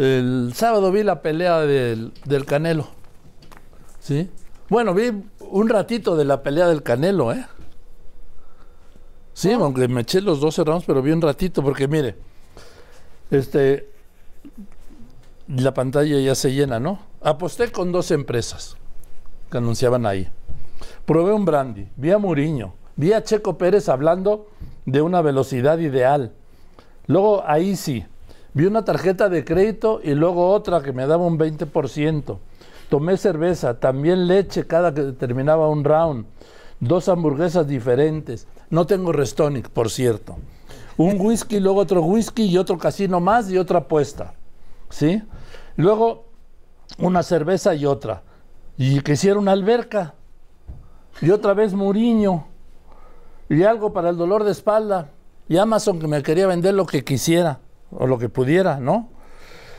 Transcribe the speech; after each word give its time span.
el 0.00 0.52
sábado 0.54 0.90
vi 0.90 1.02
la 1.02 1.20
pelea 1.20 1.60
del, 1.60 2.14
del 2.24 2.46
Canelo. 2.46 2.88
¿Sí? 3.98 4.30
Bueno, 4.70 4.94
vi 4.94 5.12
un 5.40 5.68
ratito 5.68 6.16
de 6.16 6.24
la 6.24 6.42
pelea 6.42 6.68
del 6.68 6.82
Canelo, 6.82 7.32
¿eh? 7.32 7.44
Sí, 9.34 9.52
aunque 9.52 9.88
me 9.88 10.00
eché 10.00 10.22
los 10.22 10.40
12 10.40 10.64
rounds, 10.64 10.84
pero 10.86 11.02
vi 11.02 11.12
un 11.12 11.20
ratito, 11.20 11.62
porque 11.62 11.86
mire, 11.86 12.16
este, 13.30 13.90
la 15.48 15.74
pantalla 15.74 16.18
ya 16.18 16.34
se 16.34 16.52
llena, 16.52 16.80
¿no? 16.80 17.00
Aposté 17.20 17.70
con 17.70 17.92
dos 17.92 18.10
empresas 18.10 18.76
que 19.50 19.58
anunciaban 19.58 20.06
ahí. 20.06 20.28
Probé 21.04 21.34
un 21.34 21.44
brandy, 21.44 21.88
vi 21.96 22.10
a 22.10 22.18
Muriño, 22.18 22.72
vi 22.96 23.12
a 23.12 23.22
Checo 23.22 23.58
Pérez 23.58 23.90
hablando 23.90 24.48
de 24.86 25.02
una 25.02 25.20
velocidad 25.20 25.78
ideal. 25.78 26.32
Luego 27.06 27.42
ahí 27.46 27.76
sí, 27.76 28.06
vi 28.54 28.66
una 28.66 28.84
tarjeta 28.84 29.28
de 29.28 29.44
crédito 29.44 30.00
y 30.02 30.14
luego 30.14 30.50
otra 30.50 30.82
que 30.82 30.92
me 30.92 31.06
daba 31.06 31.24
un 31.24 31.38
20%. 31.38 32.38
Tomé 32.88 33.16
cerveza, 33.16 33.78
también 33.78 34.26
leche 34.26 34.66
cada 34.66 34.92
que 34.92 35.12
terminaba 35.12 35.68
un 35.68 35.84
round. 35.84 36.26
Dos 36.80 37.08
hamburguesas 37.08 37.68
diferentes. 37.68 38.48
No 38.70 38.86
tengo 38.86 39.12
Restonic, 39.12 39.68
por 39.68 39.90
cierto. 39.90 40.36
Un 40.96 41.20
whisky, 41.20 41.60
luego 41.60 41.80
otro 41.80 42.02
whisky 42.02 42.46
y 42.46 42.58
otro 42.58 42.78
casino 42.78 43.20
más 43.20 43.50
y 43.50 43.58
otra 43.58 43.80
apuesta. 43.80 44.34
¿Sí? 44.88 45.22
Luego 45.76 46.26
una 46.98 47.22
cerveza 47.22 47.74
y 47.74 47.86
otra. 47.86 48.22
Y 48.76 49.00
que 49.00 49.16
una 49.32 49.52
alberca. 49.52 50.14
Y 51.20 51.30
otra 51.30 51.54
vez 51.54 51.74
Muriño. 51.74 52.46
Y 53.48 53.62
algo 53.62 53.92
para 53.92 54.10
el 54.10 54.16
dolor 54.16 54.42
de 54.42 54.52
espalda. 54.52 55.10
Y 55.48 55.58
Amazon 55.58 56.00
que 56.00 56.08
me 56.08 56.22
quería 56.22 56.46
vender 56.46 56.74
lo 56.74 56.86
que 56.86 57.04
quisiera 57.04 57.60
o 57.90 58.06
lo 58.06 58.18
que 58.18 58.28
pudiera, 58.28 58.78
¿no? 58.78 59.08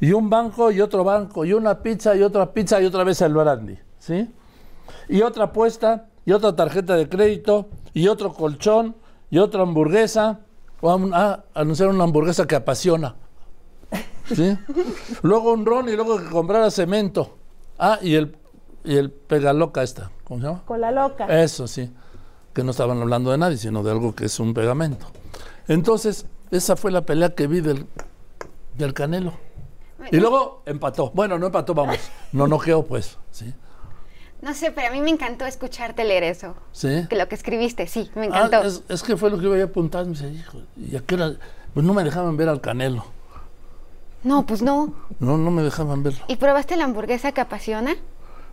Y 0.00 0.12
un 0.12 0.28
banco 0.28 0.70
y 0.70 0.80
otro 0.80 1.04
banco, 1.04 1.44
y 1.44 1.52
una 1.52 1.80
pizza 1.80 2.16
y 2.16 2.22
otra 2.22 2.52
pizza 2.52 2.80
y 2.80 2.86
otra 2.86 3.04
vez 3.04 3.20
el 3.20 3.34
brandy, 3.34 3.78
¿sí? 3.98 4.28
Y 5.08 5.22
otra 5.22 5.44
apuesta 5.44 6.08
y 6.24 6.32
otra 6.32 6.54
tarjeta 6.54 6.96
de 6.96 7.08
crédito 7.08 7.68
y 7.94 8.08
otro 8.08 8.32
colchón 8.32 8.96
y 9.30 9.38
otra 9.38 9.62
hamburguesa. 9.62 10.40
Ah, 10.82 11.44
anunciar 11.54 11.90
una 11.90 12.04
hamburguesa 12.04 12.46
que 12.46 12.56
apasiona. 12.56 13.14
¿sí? 14.34 14.56
luego 15.22 15.52
un 15.52 15.64
ron 15.64 15.88
y 15.88 15.92
luego 15.92 16.18
que 16.18 16.28
comprara 16.28 16.70
cemento. 16.70 17.38
Ah, 17.78 17.98
y 18.02 18.14
el, 18.14 18.36
y 18.84 18.96
el 18.96 19.10
pegaloca 19.10 19.82
esta, 19.82 20.10
¿cómo 20.24 20.40
se 20.40 20.46
llama? 20.46 20.62
Cola 20.64 20.90
loca. 20.90 21.26
Eso 21.42 21.66
sí, 21.66 21.92
que 22.52 22.62
no 22.62 22.72
estaban 22.72 23.00
hablando 23.00 23.30
de 23.30 23.38
nadie, 23.38 23.56
sino 23.56 23.82
de 23.82 23.90
algo 23.90 24.14
que 24.14 24.26
es 24.26 24.40
un 24.40 24.54
pegamento. 24.54 25.06
Entonces, 25.68 26.26
esa 26.50 26.76
fue 26.76 26.90
la 26.90 27.02
pelea 27.02 27.34
que 27.34 27.46
vi 27.46 27.60
del, 27.60 27.86
del 28.76 28.94
Canelo. 28.94 29.32
Y 30.10 30.16
luego 30.16 30.62
empató. 30.66 31.10
Bueno, 31.14 31.38
no 31.38 31.46
empató, 31.46 31.74
vamos. 31.74 31.98
No 32.32 32.46
noqueó, 32.48 32.84
pues, 32.84 33.18
sí. 33.30 33.52
No 34.40 34.54
sé, 34.54 34.72
pero 34.72 34.88
a 34.88 34.90
mí 34.90 35.00
me 35.00 35.10
encantó 35.10 35.44
escucharte 35.44 36.02
leer 36.04 36.24
eso. 36.24 36.54
¿Sí? 36.72 37.06
Que 37.08 37.16
lo 37.16 37.28
que 37.28 37.34
escribiste, 37.34 37.86
sí, 37.86 38.10
me 38.14 38.26
encantó. 38.26 38.56
Ah, 38.56 38.66
es, 38.66 38.82
es, 38.88 39.02
que 39.02 39.16
fue 39.16 39.30
lo 39.30 39.38
que 39.38 39.44
iba 39.44 39.56
a 39.56 39.64
apuntar. 39.64 40.04
Me 40.04 40.12
dice, 40.12 40.28
hijo, 40.30 40.58
¿y 40.76 40.96
a 40.96 41.00
qué 41.00 41.14
hora? 41.14 41.34
Pues 41.74 41.86
no 41.86 41.94
me 41.94 42.02
dejaban 42.02 42.36
ver 42.36 42.48
al 42.48 42.60
Canelo. 42.60 43.04
No, 44.24 44.46
pues 44.46 44.62
no. 44.62 44.94
No, 45.20 45.36
no 45.36 45.50
me 45.50 45.62
dejaban 45.62 46.02
verlo. 46.02 46.24
¿Y 46.26 46.36
probaste 46.36 46.76
la 46.76 46.84
hamburguesa 46.84 47.32
que 47.32 47.40
apasiona? 47.40 47.96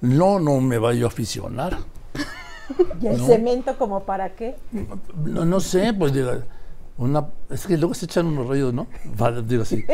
No, 0.00 0.40
no 0.40 0.60
me 0.60 0.78
vaya 0.78 1.04
a 1.04 1.08
aficionar. 1.08 1.78
¿Y 3.00 3.06
el 3.06 3.18
no. 3.18 3.26
cemento 3.26 3.76
como 3.76 4.04
para 4.04 4.34
qué? 4.34 4.56
No, 5.24 5.44
no 5.44 5.60
sé, 5.60 5.92
pues 5.92 6.12
diga, 6.12 6.44
una, 7.00 7.26
es 7.48 7.66
que 7.66 7.76
luego 7.78 7.94
se 7.94 8.04
echan 8.04 8.26
unos 8.26 8.46
rollos, 8.46 8.72
¿no? 8.74 8.86
Digo 9.44 9.62
así. 9.62 9.84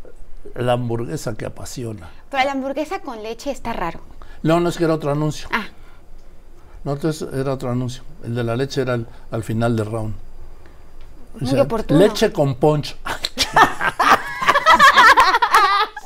la 0.54 0.72
hamburguesa 0.74 1.34
que 1.34 1.46
apasiona. 1.46 2.08
Pero 2.30 2.44
la 2.44 2.52
hamburguesa 2.52 3.00
con 3.00 3.22
leche 3.22 3.50
está 3.50 3.72
raro. 3.72 4.00
No, 4.42 4.60
no 4.60 4.68
es 4.68 4.76
que 4.76 4.84
era 4.84 4.94
otro 4.94 5.10
anuncio. 5.10 5.48
Ah. 5.52 5.66
No, 6.84 6.92
entonces 6.92 7.28
era 7.32 7.52
otro 7.54 7.70
anuncio. 7.70 8.02
El 8.24 8.34
de 8.34 8.44
la 8.44 8.56
leche 8.56 8.82
era 8.82 8.94
al, 8.94 9.06
al 9.30 9.42
final 9.42 9.74
del 9.76 9.86
round. 9.86 10.14
O 11.36 11.38
sea, 11.40 11.50
Muy 11.52 11.60
oportuno. 11.60 12.00
leche 12.00 12.32
con 12.32 12.54
punch. 12.56 12.96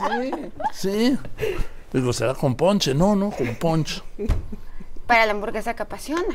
sí, 0.09 0.31
sí. 0.73 1.19
Digo, 1.93 2.13
¿será 2.13 2.35
con 2.35 2.55
ponche? 2.57 2.95
No, 2.95 3.15
no, 3.17 3.31
con 3.31 3.55
punch. 3.57 4.03
Para 5.07 5.27
la 5.27 5.33
hamburguesa 5.33 5.75
que 5.75 5.83
apasiona. 5.83 6.35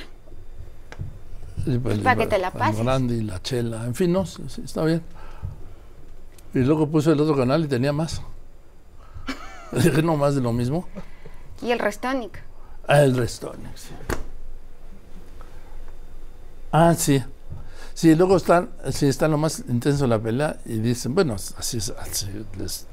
Pues, 1.77 1.99
Para 1.99 2.15
que 2.15 2.27
te 2.27 2.39
la 2.39 2.51
pases. 2.51 2.79
El 2.79 2.85
brandy, 2.85 3.21
la 3.21 3.41
chela, 3.41 3.85
en 3.85 3.93
fin, 3.93 4.11
no, 4.11 4.25
sí, 4.25 4.41
está 4.63 4.83
bien. 4.83 5.03
Y 6.53 6.59
luego 6.59 6.87
puse 6.89 7.11
el 7.11 7.19
otro 7.19 7.35
canal 7.35 7.63
y 7.63 7.67
tenía 7.67 7.93
más. 7.93 8.21
Dije, 9.71 10.01
no, 10.01 10.17
más 10.17 10.35
de 10.35 10.41
lo 10.41 10.51
mismo. 10.51 10.87
¿Y 11.61 11.71
el 11.71 11.79
Restonic? 11.79 12.41
Ah, 12.87 13.01
el 13.01 13.15
Restonic, 13.15 13.75
sí. 13.75 13.91
Ah, 16.71 16.95
sí. 16.97 17.23
Sí, 17.93 18.15
luego 18.15 18.37
están, 18.37 18.69
sí, 18.91 19.07
está 19.07 19.27
lo 19.27 19.37
más 19.37 19.59
intenso 19.67 20.07
la 20.07 20.19
pelea 20.19 20.57
y 20.65 20.79
dicen, 20.79 21.13
bueno, 21.13 21.33
así, 21.33 21.77
así 21.77 22.45
les 22.57 22.87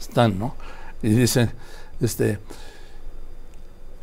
están, 0.00 0.38
¿no? 0.38 0.54
Y 1.02 1.10
dicen, 1.10 1.52
este, 2.00 2.38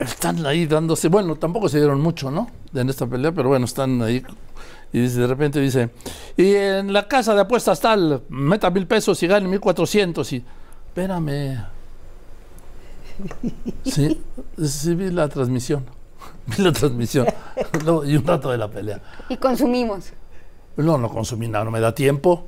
están 0.05 0.45
ahí 0.45 0.65
dándose, 0.65 1.07
bueno, 1.07 1.35
tampoco 1.35 1.69
se 1.69 1.77
dieron 1.77 2.01
mucho, 2.01 2.31
¿no? 2.31 2.49
En 2.73 2.89
esta 2.89 3.05
pelea, 3.07 3.31
pero 3.31 3.49
bueno, 3.49 3.65
están 3.65 4.01
ahí. 4.01 4.23
Y 4.93 4.99
dice, 4.99 5.19
de 5.19 5.27
repente 5.27 5.59
dice, 5.59 5.89
y 6.37 6.55
en 6.55 6.93
la 6.93 7.07
casa 7.07 7.33
de 7.33 7.41
apuestas 7.41 7.79
tal, 7.79 8.23
meta 8.29 8.69
mil 8.69 8.87
pesos 8.87 9.21
y 9.23 9.27
gane 9.27 9.47
mil 9.47 9.59
cuatrocientos. 9.59 10.31
Y, 10.33 10.43
espérame. 10.87 11.65
Sí, 13.85 14.21
sí, 14.61 14.95
vi 14.95 15.09
la 15.09 15.29
transmisión. 15.29 15.85
Vi 16.47 16.63
la 16.63 16.73
transmisión. 16.73 17.25
y 18.05 18.15
un 18.17 18.27
rato 18.27 18.51
de 18.51 18.57
la 18.57 18.67
pelea. 18.67 19.01
Y 19.29 19.37
consumimos. 19.37 20.11
No, 20.77 20.97
no 20.97 21.09
consumí 21.09 21.47
nada, 21.47 21.63
no 21.63 21.71
me 21.71 21.79
da 21.79 21.95
tiempo. 21.95 22.47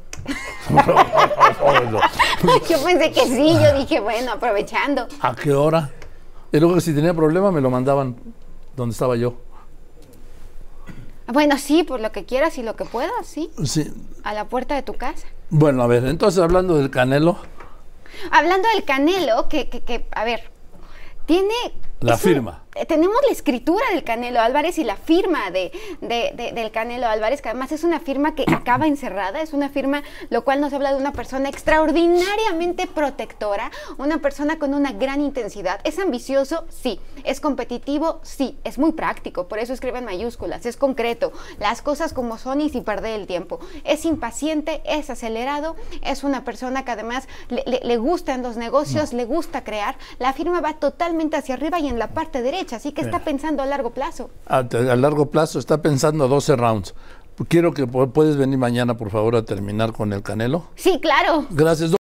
yo 2.69 2.84
pensé 2.84 3.12
que 3.12 3.22
sí, 3.22 3.53
yo 3.53 3.79
dije, 3.79 4.01
bueno, 4.01 4.34
aprovechando. 4.34 5.07
¿A 5.22 5.34
qué 5.34 5.53
hora? 5.53 5.90
Y 6.57 6.59
luego 6.59 6.81
si 6.81 6.91
tenía 6.91 7.13
problema 7.13 7.51
me 7.51 7.62
lo 7.62 7.69
mandaban 7.69 8.16
donde 8.75 8.94
estaba 8.94 9.16
yo. 9.16 9.35
Bueno, 11.28 11.59
sí, 11.59 11.84
por 11.84 12.00
lo 12.00 12.12
que 12.12 12.25
quieras 12.25 12.57
y 12.57 12.63
lo 12.63 12.75
que 12.75 12.84
puedas, 12.84 13.28
sí. 13.28 13.51
Sí. 13.63 13.94
A 14.23 14.34
la 14.34 14.45
puerta 14.45 14.73
de 14.73 14.81
tu 14.81 14.94
casa. 14.94 15.28
Bueno, 15.51 15.84
a 15.84 15.88
ver, 15.88 16.06
entonces 16.06 16.41
hablando 16.41 16.75
del 16.75 16.90
Canelo. 16.90 17.38
Hablando 18.31 18.67
del 18.69 18.85
Canelo, 18.85 19.47
que, 19.47 19.69
que, 19.69 19.81
que 19.81 20.07
a 20.09 20.23
ver, 20.23 20.50
tiene... 21.28 21.53
La 22.00 22.16
firma. 22.16 22.62
Un, 22.75 22.85
tenemos 22.85 23.18
la 23.25 23.31
escritura 23.31 23.84
del 23.91 24.03
Canelo 24.03 24.40
Álvarez 24.40 24.78
y 24.78 24.84
la 24.84 24.97
firma 24.97 25.50
de, 25.50 25.72
de, 26.02 26.31
de, 26.35 26.52
del 26.52 26.69
Canelo 26.69 27.08
Álvarez, 27.08 27.41
que 27.41 27.50
además 27.50 27.72
es 27.72 27.84
una 27.84 28.00
firma 28.00 28.35
que 28.35 28.46
acaba 28.53 28.85
encerrada, 28.85 29.41
es 29.41 29.53
una 29.53 29.69
firma 29.69 30.03
lo 30.30 30.44
cual 30.44 30.62
nos 30.62 30.74
habla 30.74 30.91
de 30.91 31.00
una 31.00 31.12
persona 31.12 31.50
extraordinariamente 31.50 32.85
protectora, 32.85 33.72
una 33.97 34.19
persona 34.19 34.59
con 34.59 34.75
una 34.75 34.91
gran 34.91 35.22
intensidad. 35.22 35.80
¿Es 35.85 35.97
ambicioso? 35.97 36.66
Sí. 36.69 37.00
¿Es 37.24 37.40
competitivo? 37.40 38.19
Sí. 38.22 38.59
Es 38.64 38.78
muy 38.78 38.91
práctico, 38.91 39.47
por 39.47 39.58
eso 39.58 39.74
escribe 39.74 39.97
en 39.97 40.06
mayúsculas, 40.06 40.68
es 40.68 40.78
concreto, 40.78 41.31
las 41.59 41.81
cosas 41.81 42.14
como 42.14 42.38
son 42.38 42.62
y 42.62 42.69
sin 42.69 42.84
perder 42.84 43.19
el 43.19 43.25
tiempo. 43.25 43.59
Es 43.85 44.06
impaciente, 44.06 44.84
es 44.85 45.09
acelerado, 45.09 45.75
es 46.03 46.24
una 46.24 46.44
persona 46.44 46.85
que 46.85 46.91
además 46.91 47.28
le, 47.50 47.64
le, 47.66 47.79
le 47.84 47.97
gustan 47.97 48.44
los 48.44 48.56
negocios, 48.56 49.14
no. 49.14 49.18
le 49.18 49.25
gusta 49.25 49.64
crear. 49.64 49.97
La 50.19 50.34
firma 50.34 50.62
va 50.62 50.74
totalmente 50.74 51.38
hacia 51.38 51.56
arriba 51.56 51.79
y 51.88 51.90
en 51.90 52.00
la 52.00 52.09
parte 52.09 52.42
derecha 52.42 52.75
así 52.75 52.92
que 52.92 53.02
está 53.02 53.20
pensando 53.24 53.64
a 53.64 53.66
largo 53.66 53.92
plazo. 53.92 54.30
A, 54.46 54.58
a, 54.58 54.96
largo 54.96 55.31
plazo 55.31 55.58
está 55.59 55.81
pensando 55.81 56.28
12 56.28 56.56
rounds. 56.56 56.94
Quiero 57.48 57.72
que 57.72 57.86
puedes 57.86 58.36
venir 58.36 58.58
mañana, 58.58 58.98
por 58.98 59.12
favor, 59.12 59.36
a 59.36 59.46
terminar 59.46 59.94
con 59.94 60.12
el 60.12 60.24
Canelo. 60.24 60.64
Sí, 60.76 61.00
claro. 61.00 61.46
Gracias. 61.52 61.92